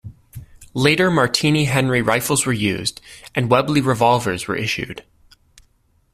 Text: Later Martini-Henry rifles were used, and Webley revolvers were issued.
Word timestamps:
Later 0.73 1.11
Martini-Henry 1.11 2.01
rifles 2.01 2.47
were 2.47 2.53
used, 2.53 3.01
and 3.35 3.51
Webley 3.51 3.81
revolvers 3.81 4.47
were 4.47 4.55
issued. 4.55 5.03